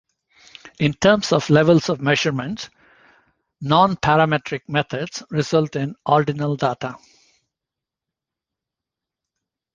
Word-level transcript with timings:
In 0.79 0.93
terms 0.93 1.31
of 1.31 1.47
levels 1.51 1.87
of 1.87 2.01
measurement, 2.01 2.71
non-parametric 3.61 4.61
methods 4.67 5.21
result 5.29 5.75
in 5.75 5.93
"ordinal" 6.07 6.55
data. 6.55 6.97